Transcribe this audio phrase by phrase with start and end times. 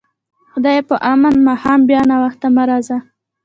[0.51, 2.97] خدای په امان، ماښام بیا ناوخته مه راځه.